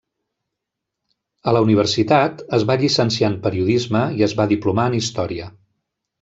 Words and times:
A 1.51 1.53
la 1.57 1.61
universitat, 1.65 2.41
es 2.59 2.65
va 2.71 2.79
llicenciar 2.85 3.31
en 3.33 3.37
periodisme 3.45 4.03
i 4.23 4.27
es 4.31 4.35
va 4.41 4.49
diplomar 4.55 4.89
en 4.95 4.99
història. 5.05 5.55